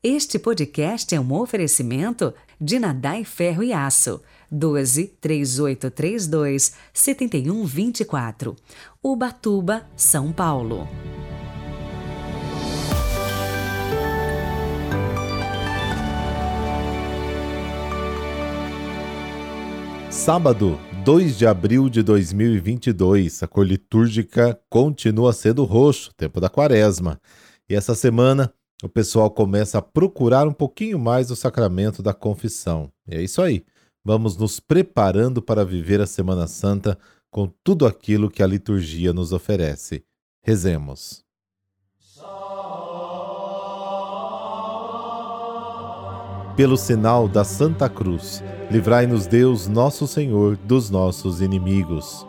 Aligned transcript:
Este 0.00 0.38
podcast 0.38 1.12
é 1.12 1.18
um 1.18 1.32
oferecimento 1.32 2.32
de 2.60 2.78
Nadai 2.78 3.24
Ferro 3.24 3.64
e 3.64 3.72
Aço. 3.72 4.22
12 4.48 5.08
3832 5.20 6.72
7124. 6.94 8.54
Ubatuba, 9.02 9.84
São 9.96 10.32
Paulo. 10.32 10.86
Sábado, 20.08 20.78
2 21.04 21.36
de 21.36 21.44
abril 21.44 21.88
de 21.88 22.04
2022, 22.04 23.42
a 23.42 23.48
cor 23.48 23.66
litúrgica 23.66 24.60
continua 24.70 25.32
sendo 25.32 25.64
roxo, 25.64 26.14
tempo 26.16 26.40
da 26.40 26.48
quaresma. 26.48 27.20
E 27.68 27.74
essa 27.74 27.96
semana 27.96 28.54
o 28.82 28.88
pessoal 28.88 29.30
começa 29.30 29.78
a 29.78 29.82
procurar 29.82 30.46
um 30.46 30.52
pouquinho 30.52 30.98
mais 30.98 31.30
o 31.30 31.36
sacramento 31.36 32.02
da 32.02 32.14
confissão. 32.14 32.90
E 33.08 33.16
é 33.16 33.22
isso 33.22 33.42
aí. 33.42 33.64
Vamos 34.04 34.36
nos 34.36 34.60
preparando 34.60 35.42
para 35.42 35.64
viver 35.64 36.00
a 36.00 36.06
Semana 36.06 36.46
Santa 36.46 36.96
com 37.30 37.50
tudo 37.64 37.86
aquilo 37.86 38.30
que 38.30 38.42
a 38.42 38.46
liturgia 38.46 39.12
nos 39.12 39.32
oferece. 39.32 40.04
Rezemos. 40.42 41.24
Pelo 46.56 46.76
sinal 46.76 47.28
da 47.28 47.44
Santa 47.44 47.88
Cruz, 47.88 48.42
livrai-nos 48.70 49.26
Deus, 49.26 49.68
nosso 49.68 50.06
Senhor, 50.06 50.56
dos 50.56 50.90
nossos 50.90 51.40
inimigos. 51.40 52.26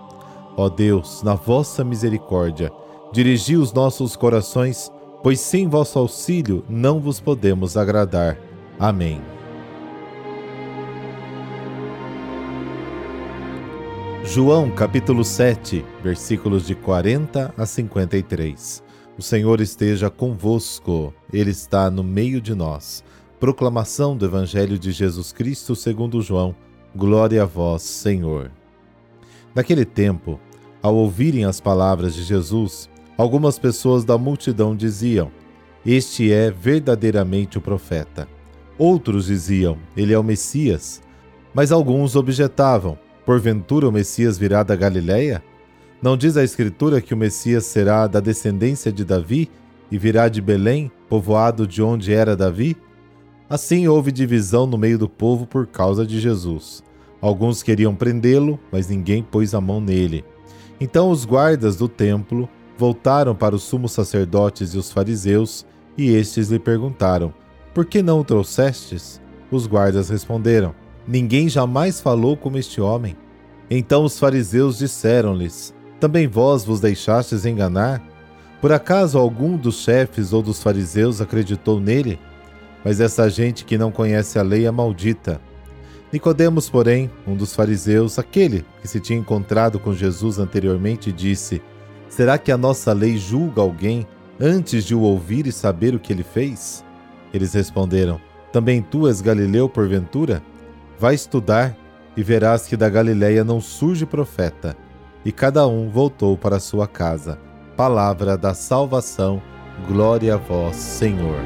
Ó 0.57 0.67
Deus, 0.69 1.23
na 1.23 1.33
vossa 1.33 1.83
misericórdia, 1.83 2.71
dirigi 3.11 3.55
os 3.55 3.71
nossos 3.71 4.15
corações 4.15 4.91
pois 5.21 5.39
sem 5.39 5.67
vosso 5.67 5.99
auxílio 5.99 6.63
não 6.69 6.99
vos 6.99 7.19
podemos 7.19 7.75
agradar. 7.75 8.37
Amém. 8.79 9.21
João 14.23 14.69
capítulo 14.69 15.23
7, 15.23 15.83
versículos 16.03 16.67
de 16.67 16.75
40 16.75 17.53
a 17.57 17.65
53. 17.65 18.83
O 19.17 19.21
Senhor 19.21 19.59
esteja 19.59 20.09
convosco, 20.09 21.13
Ele 21.33 21.49
está 21.49 21.89
no 21.89 22.03
meio 22.03 22.39
de 22.39 22.53
nós. 22.53 23.03
Proclamação 23.39 24.15
do 24.15 24.25
Evangelho 24.25 24.77
de 24.77 24.91
Jesus 24.91 25.33
Cristo 25.33 25.75
segundo 25.75 26.21
João. 26.21 26.55
Glória 26.95 27.43
a 27.43 27.45
vós, 27.45 27.81
Senhor. 27.81 28.51
Naquele 29.55 29.83
tempo, 29.83 30.39
ao 30.81 30.95
ouvirem 30.95 31.45
as 31.45 31.59
palavras 31.59 32.13
de 32.13 32.23
Jesus, 32.23 32.89
Algumas 33.19 33.59
pessoas 33.59 34.05
da 34.05 34.17
multidão 34.17 34.73
diziam: 34.73 35.29
Este 35.85 36.31
é 36.31 36.49
verdadeiramente 36.49 37.57
o 37.57 37.61
profeta. 37.61 38.29
Outros 38.77 39.25
diziam: 39.25 39.77
Ele 39.97 40.13
é 40.13 40.17
o 40.17 40.23
Messias. 40.23 41.01
Mas 41.53 41.69
alguns 41.69 42.15
objetavam: 42.15 42.97
Porventura 43.25 43.89
o 43.89 43.91
Messias 43.91 44.37
virá 44.37 44.63
da 44.63 44.73
Galiléia? 44.73 45.43
Não 46.01 46.15
diz 46.15 46.37
a 46.37 46.45
Escritura 46.45 47.01
que 47.01 47.13
o 47.13 47.17
Messias 47.17 47.65
será 47.65 48.07
da 48.07 48.21
descendência 48.21 48.89
de 48.89 49.03
Davi 49.03 49.51
e 49.91 49.97
virá 49.97 50.29
de 50.29 50.39
Belém, 50.39 50.89
povoado 51.09 51.67
de 51.67 51.81
onde 51.81 52.13
era 52.13 52.37
Davi? 52.37 52.77
Assim 53.49 53.85
houve 53.85 54.13
divisão 54.13 54.65
no 54.65 54.77
meio 54.77 54.97
do 54.97 55.09
povo 55.09 55.45
por 55.45 55.67
causa 55.67 56.07
de 56.07 56.21
Jesus. 56.21 56.81
Alguns 57.19 57.61
queriam 57.61 57.93
prendê-lo, 57.93 58.57
mas 58.71 58.87
ninguém 58.87 59.21
pôs 59.21 59.53
a 59.53 59.59
mão 59.59 59.81
nele. 59.81 60.23
Então 60.79 61.11
os 61.11 61.25
guardas 61.25 61.75
do 61.75 61.89
templo 61.89 62.47
voltaram 62.79 63.35
para 63.35 63.53
os 63.53 63.63
sumos 63.63 63.91
sacerdotes 63.91 64.73
e 64.73 64.77
os 64.77 64.89
fariseus, 64.89 65.65
e 65.97 66.11
estes 66.11 66.47
lhe 66.47 66.57
perguntaram: 66.57 67.33
Por 67.73 67.85
que 67.85 68.01
não 68.01 68.21
o 68.21 68.23
trouxestes? 68.23 69.21
Os 69.51 69.67
guardas 69.67 70.09
responderam: 70.09 70.73
Ninguém 71.05 71.49
jamais 71.49 71.99
falou 71.99 72.37
como 72.37 72.57
este 72.57 72.79
homem. 72.79 73.17
Então 73.69 74.05
os 74.05 74.17
fariseus 74.17 74.77
disseram-lhes: 74.77 75.73
Também 75.99 76.25
vós 76.25 76.63
vos 76.63 76.79
deixastes 76.79 77.45
enganar? 77.45 78.01
Por 78.61 78.71
acaso 78.71 79.19
algum 79.19 79.57
dos 79.57 79.81
chefes 79.81 80.31
ou 80.31 80.41
dos 80.41 80.63
fariseus 80.63 81.19
acreditou 81.19 81.81
nele? 81.81 82.17
Mas 82.83 83.01
essa 83.01 83.29
gente 83.29 83.65
que 83.65 83.77
não 83.77 83.91
conhece 83.91 84.39
a 84.39 84.41
lei 84.41 84.65
é 84.65 84.71
maldita. 84.71 85.41
Nicodemos, 86.13 86.69
porém, 86.69 87.11
um 87.27 87.35
dos 87.35 87.53
fariseus, 87.53 88.17
aquele 88.17 88.65
que 88.81 88.87
se 88.87 89.01
tinha 89.01 89.19
encontrado 89.19 89.79
com 89.79 89.93
Jesus 89.93 90.39
anteriormente, 90.39 91.11
disse: 91.11 91.61
Será 92.09 92.39
que 92.39 92.51
a 92.51 92.57
nossa 92.57 92.91
lei 92.91 93.17
julga 93.17 93.61
alguém 93.61 94.05
antes 94.41 94.83
de 94.83 94.95
o 94.95 95.01
ouvir 95.01 95.45
e 95.45 95.51
saber 95.51 95.93
o 95.93 95.99
que 95.99 96.11
ele 96.11 96.23
fez? 96.23 96.83
Eles 97.31 97.53
responderam: 97.53 98.19
Também 98.51 98.81
tu 98.81 99.07
és 99.07 99.21
Galileu, 99.21 99.69
porventura? 99.69 100.41
Vai 100.97 101.13
estudar 101.13 101.77
e 102.17 102.23
verás 102.23 102.65
que 102.65 102.75
da 102.75 102.89
Galileia 102.89 103.43
não 103.43 103.61
surge 103.61 104.05
profeta. 104.05 104.75
E 105.23 105.31
cada 105.31 105.67
um 105.67 105.89
voltou 105.89 106.35
para 106.35 106.59
sua 106.59 106.87
casa. 106.87 107.39
Palavra 107.77 108.37
da 108.37 108.53
salvação. 108.53 109.41
Glória 109.87 110.33
a 110.33 110.37
vós, 110.37 110.75
Senhor. 110.75 111.39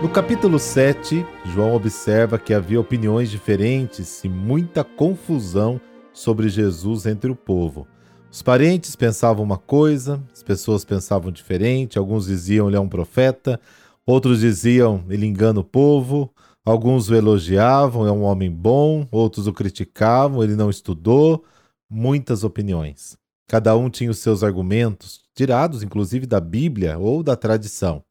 No 0.00 0.08
capítulo 0.08 0.58
7, 0.58 1.26
João 1.46 1.74
observa 1.74 2.38
que 2.38 2.54
havia 2.54 2.80
opiniões 2.80 3.30
diferentes 3.30 4.22
e 4.22 4.28
muita 4.28 4.84
confusão 4.84 5.80
sobre 6.14 6.48
Jesus 6.48 7.04
entre 7.04 7.30
o 7.30 7.36
povo. 7.36 7.86
Os 8.30 8.40
parentes 8.40 8.96
pensavam 8.96 9.44
uma 9.44 9.58
coisa, 9.58 10.22
as 10.32 10.42
pessoas 10.42 10.84
pensavam 10.84 11.30
diferente, 11.30 11.98
alguns 11.98 12.26
diziam 12.26 12.68
ele 12.68 12.76
é 12.76 12.80
um 12.80 12.88
profeta, 12.88 13.60
outros 14.06 14.40
diziam 14.40 15.04
ele 15.10 15.26
engana 15.26 15.60
o 15.60 15.64
povo, 15.64 16.32
alguns 16.64 17.10
o 17.10 17.14
elogiavam, 17.14 18.06
é 18.06 18.12
um 18.12 18.22
homem 18.22 18.50
bom, 18.50 19.06
outros 19.10 19.46
o 19.46 19.52
criticavam, 19.52 20.42
ele 20.42 20.56
não 20.56 20.70
estudou, 20.70 21.44
muitas 21.90 22.42
opiniões. 22.42 23.16
Cada 23.46 23.76
um 23.76 23.90
tinha 23.90 24.10
os 24.10 24.18
seus 24.18 24.42
argumentos, 24.42 25.20
tirados 25.34 25.82
inclusive 25.82 26.26
da 26.26 26.40
Bíblia 26.40 26.98
ou 26.98 27.22
da 27.22 27.36
tradição. 27.36 28.02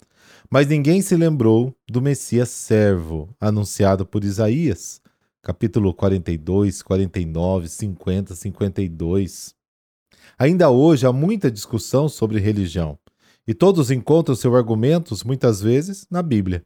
Mas 0.50 0.68
ninguém 0.68 1.02
se 1.02 1.16
lembrou 1.16 1.76
do 1.90 2.02
Messias 2.02 2.50
servo, 2.50 3.30
anunciado 3.42 4.06
por 4.06 4.24
Isaías 4.24 5.03
capítulo 5.44 5.94
42, 5.94 6.82
49, 6.82 7.68
50, 7.68 8.34
52. 8.34 9.54
Ainda 10.40 10.70
hoje 10.70 11.06
há 11.06 11.12
muita 11.12 11.52
discussão 11.52 12.08
sobre 12.08 12.40
religião, 12.40 12.98
e 13.46 13.54
todos 13.54 13.92
encontram 13.92 14.36
seus 14.36 14.56
argumentos, 14.56 15.22
muitas 15.22 15.62
vezes, 15.62 16.08
na 16.10 16.24
Bíblia. 16.24 16.64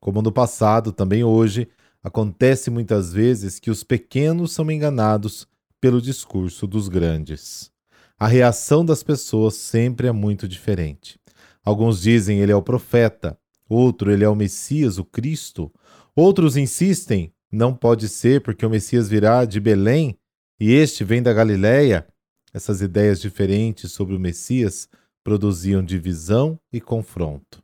Como 0.00 0.20
no 0.20 0.32
passado, 0.32 0.90
também 0.90 1.22
hoje, 1.22 1.68
acontece 2.02 2.68
muitas 2.68 3.12
vezes 3.12 3.60
que 3.60 3.70
os 3.70 3.84
pequenos 3.84 4.50
são 4.50 4.68
enganados 4.72 5.46
pelo 5.80 6.02
discurso 6.02 6.66
dos 6.66 6.88
grandes. 6.88 7.70
A 8.18 8.26
reação 8.26 8.84
das 8.84 9.04
pessoas 9.04 9.54
sempre 9.54 10.08
é 10.08 10.12
muito 10.12 10.48
diferente. 10.48 11.16
Alguns 11.64 12.00
dizem 12.00 12.40
ele 12.40 12.50
é 12.50 12.56
o 12.56 12.62
profeta, 12.62 13.38
outro 13.68 14.10
ele 14.10 14.24
é 14.24 14.28
o 14.28 14.34
Messias, 14.34 14.98
o 14.98 15.04
Cristo. 15.04 15.72
Outros 16.14 16.56
insistem 16.56 17.32
não 17.50 17.74
pode 17.74 18.08
ser 18.08 18.42
porque 18.42 18.66
o 18.66 18.70
Messias 18.70 19.08
virá 19.08 19.44
de 19.44 19.60
Belém 19.60 20.16
e 20.58 20.72
este 20.72 21.04
vem 21.04 21.22
da 21.22 21.32
Galiléia. 21.32 22.06
Essas 22.52 22.80
ideias 22.80 23.20
diferentes 23.20 23.92
sobre 23.92 24.14
o 24.14 24.20
Messias 24.20 24.88
produziam 25.22 25.82
divisão 25.82 26.58
e 26.72 26.80
confronto. 26.80 27.62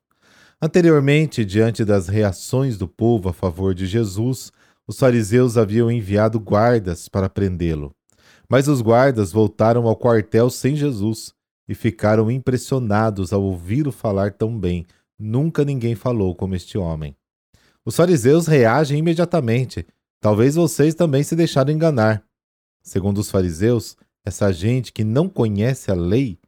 Anteriormente, 0.60 1.44
diante 1.44 1.84
das 1.84 2.08
reações 2.08 2.76
do 2.76 2.86
povo 2.86 3.28
a 3.28 3.32
favor 3.32 3.74
de 3.74 3.86
Jesus, 3.86 4.52
os 4.86 4.98
fariseus 4.98 5.56
haviam 5.56 5.90
enviado 5.90 6.38
guardas 6.38 7.08
para 7.08 7.28
prendê-lo. 7.28 7.94
Mas 8.48 8.68
os 8.68 8.80
guardas 8.80 9.32
voltaram 9.32 9.86
ao 9.88 9.96
quartel 9.96 10.50
sem 10.50 10.76
Jesus 10.76 11.32
e 11.68 11.74
ficaram 11.74 12.30
impressionados 12.30 13.32
ao 13.32 13.42
ouvi-lo 13.42 13.90
falar 13.90 14.32
tão 14.32 14.58
bem. 14.58 14.86
Nunca 15.18 15.64
ninguém 15.64 15.94
falou 15.94 16.34
como 16.34 16.54
este 16.54 16.76
homem. 16.76 17.16
Os 17.84 17.96
fariseus 17.96 18.46
reagem 18.46 18.98
imediatamente. 18.98 19.86
Talvez 20.20 20.54
vocês 20.54 20.94
também 20.94 21.22
se 21.22 21.34
deixaram 21.34 21.72
enganar. 21.72 22.24
Segundo 22.82 23.18
os 23.18 23.30
fariseus, 23.30 23.96
essa 24.24 24.52
gente 24.52 24.92
que 24.92 25.02
não 25.02 25.28
conhece 25.28 25.90
a 25.90 25.94
lei 25.94 26.38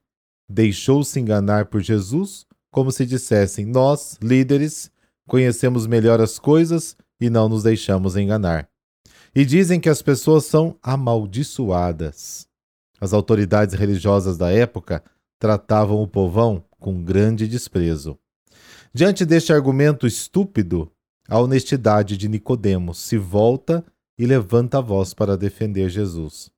deixou-se 0.48 1.18
enganar 1.18 1.66
por 1.66 1.80
Jesus, 1.80 2.46
como 2.70 2.92
se 2.92 3.04
dissessem: 3.04 3.64
Nós, 3.64 4.16
líderes, 4.22 4.90
conhecemos 5.26 5.86
melhor 5.86 6.20
as 6.20 6.38
coisas 6.38 6.96
e 7.20 7.28
não 7.28 7.48
nos 7.48 7.64
deixamos 7.64 8.16
enganar. 8.16 8.68
E 9.34 9.44
dizem 9.44 9.80
que 9.80 9.88
as 9.88 10.02
pessoas 10.02 10.44
são 10.44 10.78
amaldiçoadas. 10.80 12.46
As 13.00 13.12
autoridades 13.12 13.74
religiosas 13.74 14.38
da 14.38 14.52
época 14.52 15.02
tratavam 15.40 16.00
o 16.00 16.06
povão 16.06 16.64
com 16.78 17.02
grande 17.02 17.48
desprezo. 17.48 18.16
Diante 18.92 19.24
deste 19.24 19.52
argumento 19.52 20.06
estúpido, 20.06 20.90
a 21.28 21.38
honestidade 21.38 22.16
de 22.16 22.28
Nicodemos 22.28 22.98
se 22.98 23.16
volta 23.16 23.84
e 24.18 24.26
levanta 24.26 24.78
a 24.78 24.80
voz 24.80 25.14
para 25.14 25.36
defender 25.36 25.88
Jesus. 25.88 26.50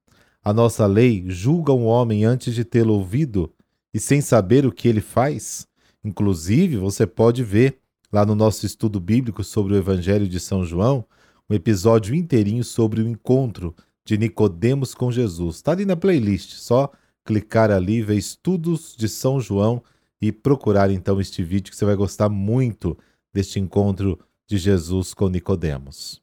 A 0.43 0.53
nossa 0.53 0.87
lei 0.87 1.25
julga 1.29 1.73
um 1.73 1.87
homem 1.87 2.25
antes 2.25 2.55
de 2.55 2.65
tê-lo 2.65 2.95
ouvido 2.95 3.53
e 3.93 4.01
sem 4.01 4.21
saber 4.21 4.67
o 4.67 4.73
que 4.73 4.89
ele 4.89 5.01
faz. 5.01 5.67
Inclusive, 6.05 6.77
você 6.77 7.07
pode 7.07 7.43
ver 7.43 7.79
lá 8.13 8.25
no 8.25 8.35
nosso 8.35 8.67
estudo 8.67 9.01
bíblico 9.01 9.43
sobre 9.43 9.75
o 9.75 9.77
Evangelho 9.77 10.29
de 10.29 10.39
São 10.39 10.65
João, 10.65 11.05
um 11.49 11.55
episódio 11.55 12.15
inteirinho 12.15 12.63
sobre 12.63 13.01
o 13.01 13.09
encontro 13.09 13.75
de 14.05 14.17
Nicodemos 14.17 14.95
com 14.95 15.11
Jesus. 15.11 15.57
Está 15.57 15.73
ali 15.73 15.85
na 15.85 15.97
playlist, 15.97 16.53
só 16.55 16.91
clicar 17.25 17.71
ali, 17.71 18.03
ver 18.03 18.17
estudos 18.17 18.95
de 18.97 19.09
São 19.09 19.41
João 19.41 19.83
e 20.21 20.31
procurar 20.31 20.91
então 20.91 21.21
este 21.21 21.43
vídeo 21.43 21.71
que 21.71 21.77
você 21.77 21.85
vai 21.85 21.97
gostar 21.97 22.29
muito 22.29 22.97
deste 23.35 23.59
encontro 23.59 24.19
de 24.47 24.59
Jesus 24.59 25.13
com 25.13 25.29
Nicodemos. 25.29 26.21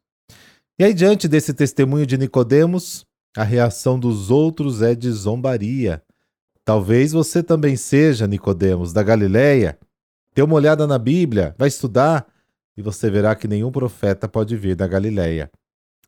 E 0.79 0.83
aí 0.83 0.93
diante 0.93 1.27
desse 1.27 1.53
testemunho 1.53 2.05
de 2.05 2.17
Nicodemos, 2.17 3.05
a 3.35 3.43
reação 3.43 3.99
dos 3.99 4.31
outros 4.31 4.81
é 4.81 4.95
de 4.95 5.11
zombaria. 5.11 6.01
Talvez 6.65 7.11
você 7.11 7.43
também 7.43 7.75
seja 7.75 8.27
Nicodemos 8.27 8.93
da 8.93 9.03
Galileia. 9.03 9.77
Dê 10.33 10.41
uma 10.41 10.55
olhada 10.55 10.87
na 10.87 10.97
Bíblia, 10.97 11.53
vai 11.57 11.67
estudar 11.67 12.27
e 12.75 12.81
você 12.81 13.09
verá 13.09 13.35
que 13.35 13.47
nenhum 13.47 13.71
profeta 13.71 14.27
pode 14.27 14.55
vir 14.55 14.75
da 14.75 14.87
Galileia. 14.87 15.51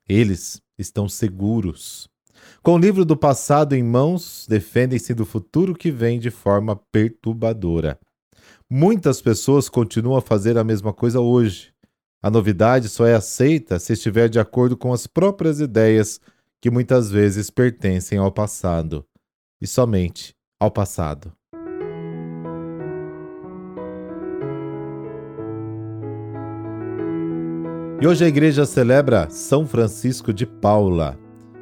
Eles 0.08 0.62
estão 0.78 1.10
seguros. 1.10 2.08
Com 2.62 2.76
o 2.76 2.78
livro 2.78 3.06
do 3.06 3.16
passado 3.16 3.76
em 3.76 3.84
mãos, 3.84 4.46
defendem-se 4.48 5.14
do 5.14 5.26
futuro 5.26 5.76
que 5.76 5.92
vem 5.92 6.20
de 6.20 6.32
forma 6.32 6.76
perturbadora. 6.92 8.00
Muitas 8.70 9.22
pessoas 9.22 9.70
continuam 9.70 10.18
a 10.18 10.22
fazer 10.22 10.58
a 10.58 10.64
mesma 10.64 10.92
coisa 10.92 11.20
hoje. 11.20 11.72
A 12.26 12.32
novidade 12.32 12.90
só 12.90 13.06
é 13.06 13.14
aceita 13.14 13.78
se 13.78 13.94
estiver 13.94 14.28
de 14.28 14.40
acordo 14.40 14.76
com 14.76 14.92
as 14.92 15.06
próprias 15.06 15.60
ideias 15.60 16.20
que 16.60 16.72
muitas 16.72 17.12
vezes 17.12 17.52
pertencem 17.52 18.18
ao 18.18 18.32
passado. 18.32 19.06
E 19.62 19.68
somente 19.68 20.36
ao 20.60 20.72
passado. 20.72 21.32
E 28.02 28.08
hoje 28.08 28.26
a 28.26 28.28
igreja 28.28 28.66
celebra 28.66 29.30
São 29.30 29.68
Francisco 29.68 30.34
de 30.34 30.48
Paula. 30.48 31.20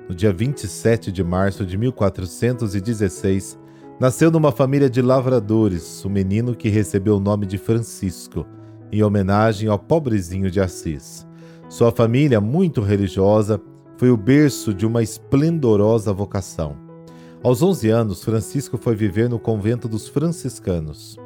No 0.08 0.16
dia 0.16 0.32
27 0.32 1.12
de 1.12 1.26
março 1.26 1.66
de 1.66 1.78
1416, 1.78 3.60
nasceu 4.00 4.32
numa 4.32 4.54
família 4.54 4.90
de 4.90 5.02
lavradores 5.02 6.06
o 6.06 6.08
um 6.08 6.12
menino 6.12 6.56
que 6.56 6.70
recebeu 6.70 7.18
o 7.18 7.20
nome 7.20 7.46
de 7.46 7.58
Francisco, 7.58 8.46
em 8.94 9.02
homenagem 9.02 9.68
ao 9.68 9.80
pobrezinho 9.80 10.52
de 10.52 10.62
Assis. 10.62 11.26
Sua 11.68 11.92
família, 11.92 12.40
muito 12.40 12.80
religiosa, 12.80 13.60
foi 13.98 14.12
o 14.12 14.18
berço 14.18 14.72
de 14.72 14.86
uma 14.86 15.02
esplendorosa 15.02 16.14
vocação. 16.14 16.78
Aos 17.42 17.64
11 17.64 17.90
anos, 17.90 18.24
Francisco 18.24 18.78
foi 18.78 18.96
viver 18.96 19.28
no 19.28 19.40
convento 19.40 19.88
dos 19.88 20.08
franciscanos. 20.08 21.18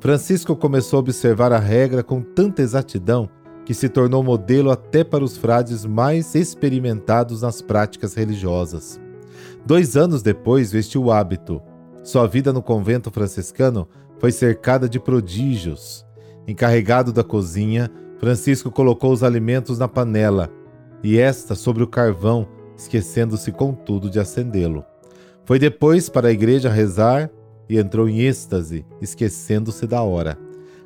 Francisco 0.00 0.56
começou 0.56 0.96
a 0.96 1.00
observar 1.00 1.52
a 1.52 1.58
regra 1.58 2.02
com 2.02 2.20
tanta 2.20 2.62
exatidão 2.62 3.30
que 3.64 3.72
se 3.72 3.88
tornou 3.88 4.22
modelo 4.22 4.70
até 4.70 5.04
para 5.04 5.24
os 5.24 5.36
frades 5.36 5.86
mais 5.86 6.34
experimentados 6.34 7.42
nas 7.42 7.62
práticas 7.62 8.14
religiosas. 8.14 9.00
Dois 9.64 9.96
anos 9.96 10.20
depois, 10.20 10.72
vestiu 10.72 11.04
o 11.04 11.12
hábito. 11.12 11.62
Sua 12.02 12.26
vida 12.26 12.52
no 12.52 12.60
convento 12.60 13.10
franciscano 13.10 13.88
foi 14.18 14.32
cercada 14.32 14.88
de 14.88 14.98
prodígios. 14.98 16.03
Encarregado 16.46 17.12
da 17.12 17.24
cozinha, 17.24 17.90
Francisco 18.18 18.70
colocou 18.70 19.12
os 19.12 19.22
alimentos 19.22 19.78
na 19.78 19.88
panela 19.88 20.50
e 21.02 21.18
esta 21.18 21.54
sobre 21.54 21.82
o 21.82 21.86
carvão, 21.86 22.46
esquecendo-se 22.76 23.52
contudo 23.52 24.10
de 24.10 24.18
acendê-lo. 24.18 24.84
Foi 25.44 25.58
depois 25.58 26.08
para 26.08 26.28
a 26.28 26.32
igreja 26.32 26.70
rezar 26.70 27.30
e 27.68 27.78
entrou 27.78 28.08
em 28.08 28.20
êxtase, 28.20 28.84
esquecendo-se 29.00 29.86
da 29.86 30.02
hora. 30.02 30.38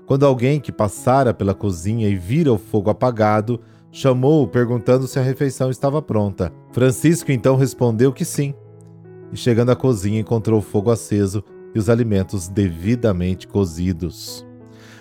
Quando 0.07 0.27
alguém 0.27 0.61
que 0.61 0.73
passara 0.73 1.35
pela 1.35 1.55
cozinha 1.55 2.09
e 2.09 2.17
vira 2.17 2.53
o 2.53 2.59
fogo 2.59 2.91
apagado, 2.91 3.61
chamou-o 3.93 4.49
perguntando 4.49 5.07
se 5.07 5.19
a 5.19 5.23
refeição 5.23 5.71
estava 5.71 6.01
pronta. 6.01 6.53
Francisco 6.73 7.31
então 7.31 7.57
respondeu 7.57 8.13
que 8.13 8.25
sim. 8.25 8.55
E 9.33 9.37
chegando 9.37 9.71
à 9.71 9.77
cozinha, 9.77 10.21
encontrou 10.21 10.61
o 10.61 10.63
fogo 10.63 10.91
aceso 10.91 11.45
e 11.75 11.79
os 11.79 11.91
alimentos 11.91 12.49
devidamente 12.49 13.47
cozidos. 13.47 14.48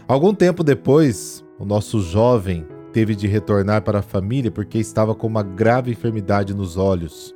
Algum 0.07 0.33
tempo 0.33 0.63
depois, 0.63 1.43
o 1.59 1.65
nosso 1.65 1.99
jovem 1.99 2.65
teve 2.93 3.13
de 3.13 3.27
retornar 3.27 3.81
para 3.81 3.99
a 3.99 4.01
família 4.01 4.49
porque 4.49 4.77
estava 4.77 5.13
com 5.13 5.27
uma 5.27 5.43
grave 5.43 5.91
enfermidade 5.91 6.53
nos 6.53 6.77
olhos. 6.77 7.35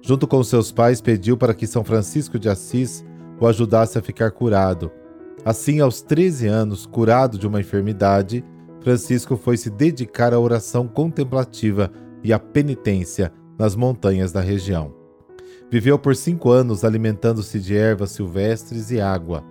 Junto 0.00 0.26
com 0.26 0.42
seus 0.42 0.72
pais, 0.72 1.02
pediu 1.02 1.36
para 1.36 1.52
que 1.52 1.66
São 1.66 1.84
Francisco 1.84 2.38
de 2.38 2.48
Assis 2.48 3.04
o 3.38 3.46
ajudasse 3.46 3.98
a 3.98 4.02
ficar 4.02 4.30
curado. 4.30 4.90
Assim, 5.44 5.80
aos 5.80 6.00
13 6.00 6.46
anos, 6.46 6.86
curado 6.86 7.38
de 7.38 7.46
uma 7.46 7.60
enfermidade, 7.60 8.42
Francisco 8.80 9.36
foi 9.36 9.58
se 9.58 9.68
dedicar 9.68 10.32
à 10.32 10.40
oração 10.40 10.88
contemplativa 10.88 11.92
e 12.24 12.32
à 12.32 12.38
penitência 12.38 13.30
nas 13.58 13.76
montanhas 13.76 14.32
da 14.32 14.40
região. 14.40 14.94
Viveu 15.70 15.98
por 15.98 16.16
cinco 16.16 16.50
anos 16.50 16.86
alimentando-se 16.86 17.60
de 17.60 17.76
ervas 17.76 18.12
silvestres 18.12 18.90
e 18.90 18.98
água, 18.98 19.44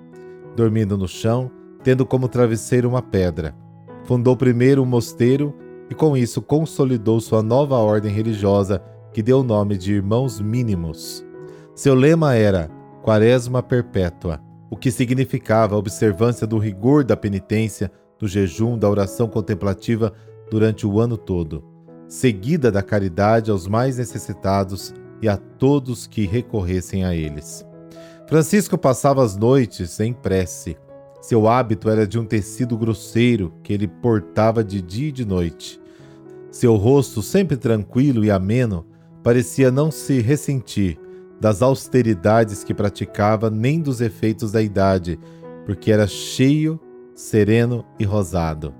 dormindo 0.55 0.97
no 0.97 1.07
chão, 1.07 1.51
tendo 1.87 2.05
como 2.05 2.27
travesseiro 2.27 2.89
uma 2.89 3.01
pedra. 3.01 3.55
Fundou 4.03 4.35
primeiro 4.35 4.83
um 4.83 4.85
mosteiro 4.85 5.55
e, 5.89 5.95
com 5.95 6.17
isso, 6.17 6.41
consolidou 6.41 7.21
sua 7.21 7.41
nova 7.41 7.77
ordem 7.77 8.11
religiosa, 8.11 8.83
que 9.13 9.23
deu 9.23 9.39
o 9.39 9.43
nome 9.43 9.77
de 9.77 9.93
Irmãos 9.93 10.41
Mínimos. 10.41 11.25
Seu 11.73 11.95
lema 11.95 12.35
era 12.35 12.69
Quaresma 13.01 13.63
Perpétua 13.63 14.41
o 14.69 14.75
que 14.75 14.91
significava 14.91 15.75
a 15.75 15.77
observância 15.77 16.45
do 16.45 16.57
rigor 16.57 17.05
da 17.05 17.15
penitência, 17.15 17.89
do 18.19 18.27
jejum, 18.27 18.77
da 18.77 18.89
oração 18.89 19.29
contemplativa 19.29 20.11
durante 20.51 20.85
o 20.85 20.99
ano 20.99 21.15
todo, 21.15 21.63
seguida 22.05 22.69
da 22.69 22.83
caridade 22.83 23.49
aos 23.49 23.65
mais 23.65 23.97
necessitados 23.97 24.93
e 25.21 25.29
a 25.29 25.37
todos 25.37 26.05
que 26.05 26.25
recorressem 26.25 27.05
a 27.05 27.15
eles. 27.15 27.65
Francisco 28.27 28.77
passava 28.77 29.23
as 29.23 29.37
noites 29.37 30.01
em 30.01 30.11
prece. 30.11 30.75
Seu 31.19 31.47
hábito 31.47 31.89
era 31.89 32.05
de 32.05 32.19
um 32.19 32.25
tecido 32.25 32.77
grosseiro 32.77 33.53
que 33.63 33.73
ele 33.73 33.87
portava 33.87 34.63
de 34.63 34.81
dia 34.81 35.09
e 35.09 35.11
de 35.11 35.25
noite. 35.25 35.79
Seu 36.51 36.75
rosto, 36.75 37.21
sempre 37.21 37.57
tranquilo 37.57 38.23
e 38.23 38.31
ameno, 38.31 38.85
parecia 39.23 39.71
não 39.71 39.91
se 39.91 40.21
ressentir 40.21 40.97
das 41.39 41.61
austeridades 41.61 42.63
que 42.63 42.73
praticava, 42.73 43.49
nem 43.49 43.81
dos 43.81 44.01
efeitos 44.01 44.51
da 44.51 44.61
idade, 44.61 45.19
porque 45.65 45.91
era 45.91 46.07
cheio, 46.07 46.79
sereno 47.13 47.83
e 47.99 48.03
rosado. 48.03 48.73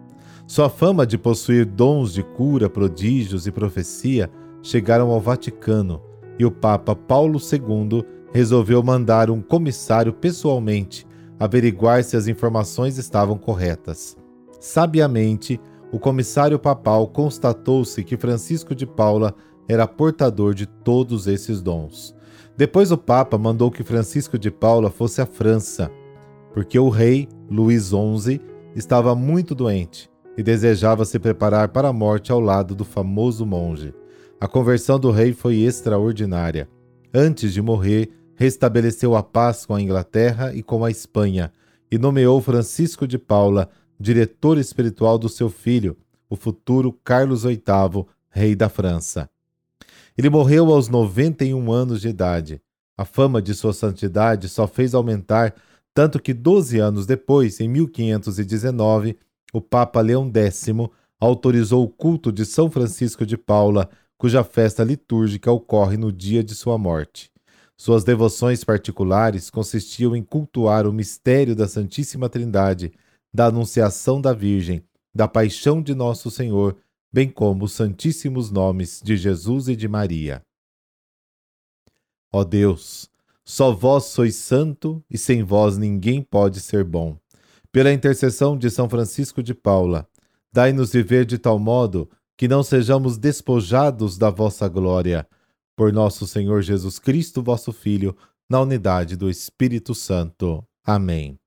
Sua 0.45 0.69
fama 0.69 1.06
de 1.06 1.18
possuir 1.18 1.66
dons 1.66 2.14
de 2.14 2.23
cura, 2.23 2.69
prodígios 2.69 3.45
e 3.47 3.52
profecia 3.52 4.30
chegaram 4.62 5.09
ao 5.09 5.19
Vaticano, 5.19 6.02
e 6.40 6.45
o 6.45 6.52
Papa 6.52 6.95
Paulo 6.95 7.40
II 7.40 8.04
resolveu 8.31 8.81
mandar 8.83 9.30
um 9.30 9.42
comissário 9.42 10.14
pessoalmente 10.14 11.06
averiguar 11.40 12.04
se 12.04 12.18
as 12.18 12.28
informações 12.28 12.98
estavam 12.98 13.38
corretas. 13.38 14.18
Sabiamente, 14.60 15.60
o 15.92 16.00
comissário 16.00 16.60
papal 16.60 17.08
constatou-se 17.08 18.04
que 18.04 18.18
Francisco 18.18 18.76
de 18.76 18.86
Paula 18.86 19.34
era 19.68 19.88
portador 19.88 20.54
de 20.54 20.66
todos 20.66 21.28
esses 21.28 21.62
dons. 21.62 22.16
Depois 22.56 22.92
o 22.92 22.98
Papa 22.98 23.38
mandou 23.38 23.70
que 23.70 23.84
Francisco 23.84 24.38
de 24.38 24.50
Paula 24.50 24.90
fosse 24.90 25.22
à 25.22 25.26
França, 25.26 25.92
porque 26.54 26.80
o 26.80 26.90
rei 26.90 27.30
Luís 27.50 27.90
XI 27.90 28.42
estava 28.76 29.14
muito 29.14 29.54
doente 29.54 30.10
e 30.38 30.44
desejava 30.44 31.06
se 31.06 31.20
preparar 31.20 31.70
para 31.70 31.88
a 31.90 31.94
morte 31.94 32.32
ao 32.32 32.40
lado 32.40 32.74
do 32.76 32.84
famoso 32.84 33.46
monge. 33.46 33.94
A 34.40 34.48
conversão 34.48 35.00
do 35.00 35.12
rei 35.12 35.34
foi 35.34 35.58
extraordinária. 35.58 36.70
Antes 37.14 37.54
de 37.54 37.62
morrer, 37.62 38.10
restabeleceu 38.38 39.16
a 39.16 39.24
paz 39.24 39.66
com 39.66 39.74
a 39.74 39.82
Inglaterra 39.82 40.54
e 40.54 40.62
com 40.62 40.86
a 40.86 40.92
Espanha 40.92 41.52
e 41.92 41.98
nomeou 41.98 42.40
Francisco 42.40 43.08
de 43.08 43.18
Paula 43.18 43.68
diretor 44.00 44.60
espiritual 44.60 45.18
do 45.18 45.28
seu 45.28 45.50
filho, 45.50 45.98
o 46.30 46.36
futuro 46.36 46.94
Carlos 47.04 47.44
VIII, 47.44 48.06
rei 48.30 48.56
da 48.56 48.70
França. 48.70 49.28
Ele 50.16 50.30
morreu 50.30 50.72
aos 50.72 50.88
91 50.88 51.72
anos 51.72 52.02
de 52.02 52.10
idade. 52.10 52.62
A 52.96 53.06
fama 53.06 53.42
de 53.42 53.56
sua 53.56 53.74
santidade 53.74 54.48
só 54.50 54.68
fez 54.68 54.94
aumentar, 54.94 55.56
tanto 55.94 56.22
que 56.22 56.32
12 56.32 56.78
anos 56.78 57.08
depois, 57.08 57.60
em 57.60 57.68
1519, 57.68 59.18
o 59.52 59.60
Papa 59.60 60.00
Leão 60.00 60.32
X 60.32 60.68
autorizou 61.20 61.84
o 61.84 61.90
culto 61.90 62.32
de 62.32 62.46
São 62.46 62.70
Francisco 62.70 63.26
de 63.26 63.36
Paula, 63.36 63.90
cuja 64.16 64.44
festa 64.44 64.84
litúrgica 64.84 65.52
ocorre 65.52 65.98
no 65.98 66.12
dia 66.12 66.44
de 66.44 66.54
sua 66.54 66.78
morte. 66.78 67.32
Suas 67.78 68.04
devoções 68.04 68.64
particulares 68.64 69.50
consistiam 69.50 70.16
em 70.16 70.24
cultuar 70.24 70.88
o 70.88 70.94
mistério 70.94 71.56
da 71.56 71.68
Santíssima 71.68 72.28
Trindade, 72.28 72.92
da 73.34 73.46
Anunciação 73.46 74.19
da 74.19 74.34
Virgem, 74.34 74.84
da 75.14 75.28
Paixão 75.28 75.81
de 75.81 75.94
Nosso 75.94 76.31
Senhor 76.31 76.76
bem 77.12 77.30
como 77.30 77.66
os 77.66 77.74
santíssimos 77.74 78.52
nomes 78.52 79.02
de 79.04 79.18
Jesus 79.18 79.68
e 79.68 79.76
de 79.76 79.88
Maria. 79.88 80.42
Ó 82.31 82.44
Deus, 82.44 83.10
só 83.44 83.72
vós 83.72 84.06
sois 84.06 84.36
santo 84.36 85.04
e 85.10 85.18
sem 85.18 85.44
vós 85.44 85.78
ninguém 85.78 86.22
pode 86.22 86.60
ser 86.60 86.84
bom. 86.84 87.18
Pela 87.72 87.94
intercessão 87.94 88.57
de 88.57 88.69
São 88.69 88.90
Francisco 88.90 89.42
de 89.42 89.54
Paula, 89.54 90.07
dai-nos 90.52 90.92
viver 90.92 91.26
de 91.26 91.38
tal 91.38 91.57
modo 91.57 92.10
que 92.36 92.48
não 92.48 92.62
sejamos 92.62 93.18
despojados 93.18 94.18
da 94.18 94.30
vossa 94.30 94.68
glória. 94.68 95.28
Por 95.78 95.94
nosso 95.94 96.26
Senhor 96.26 96.62
Jesus 96.64 96.98
Cristo, 96.98 97.44
vosso 97.44 97.72
Filho, 97.72 98.18
na 98.50 98.60
unidade 98.60 99.16
do 99.16 99.30
Espírito 99.30 99.94
Santo. 99.94 100.64
Amém. 100.84 101.38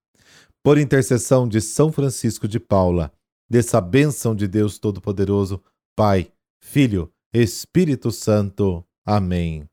Por 0.62 0.78
intercessão 0.78 1.48
de 1.48 1.60
São 1.60 1.90
Francisco 1.90 2.46
de 2.46 2.60
Paula, 2.60 3.12
dessa 3.50 3.80
bênção 3.80 4.34
de 4.34 4.46
Deus 4.46 4.78
Todo-Poderoso, 4.78 5.60
Pai, 5.96 6.30
Filho, 6.62 7.10
Espírito 7.34 8.12
Santo. 8.12 8.84
Amém. 9.04 9.68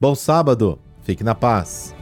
Bom 0.00 0.14
sábado, 0.14 0.80
fique 1.02 1.22
na 1.22 1.34
paz. 1.34 1.94